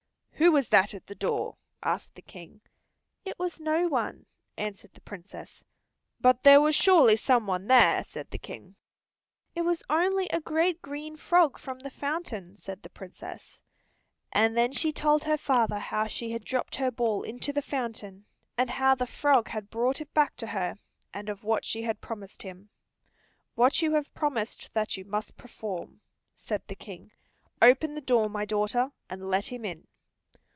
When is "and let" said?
29.07-29.45